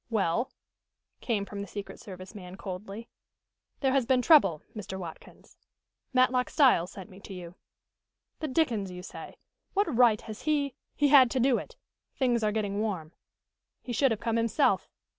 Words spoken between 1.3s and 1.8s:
from the